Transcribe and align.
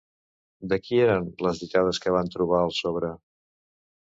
De 0.71 0.79
qui 0.85 1.01
eren 1.07 1.27
les 1.47 1.61
ditades 1.65 2.01
que 2.07 2.15
van 2.17 2.33
trobar 2.37 2.63
al 2.63 2.75
sobre? 2.79 3.13